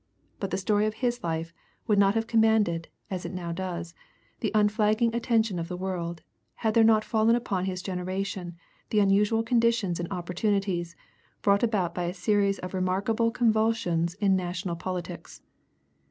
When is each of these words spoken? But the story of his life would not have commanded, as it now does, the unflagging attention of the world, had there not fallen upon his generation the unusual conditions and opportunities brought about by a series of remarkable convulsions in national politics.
But 0.39 0.49
the 0.49 0.57
story 0.57 0.87
of 0.87 0.95
his 0.95 1.23
life 1.23 1.53
would 1.85 1.99
not 1.99 2.15
have 2.15 2.25
commanded, 2.25 2.87
as 3.11 3.23
it 3.23 3.31
now 3.31 3.51
does, 3.51 3.93
the 4.39 4.51
unflagging 4.55 5.13
attention 5.15 5.59
of 5.59 5.67
the 5.67 5.77
world, 5.77 6.23
had 6.55 6.73
there 6.73 6.83
not 6.83 7.03
fallen 7.05 7.35
upon 7.35 7.65
his 7.65 7.83
generation 7.83 8.55
the 8.89 8.99
unusual 8.99 9.43
conditions 9.43 9.99
and 9.99 10.11
opportunities 10.11 10.95
brought 11.43 11.61
about 11.61 11.93
by 11.93 12.05
a 12.05 12.15
series 12.15 12.57
of 12.57 12.73
remarkable 12.73 13.29
convulsions 13.29 14.15
in 14.15 14.35
national 14.35 14.75
politics. 14.75 15.43